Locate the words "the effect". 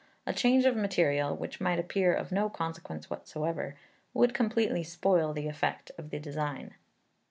5.31-5.91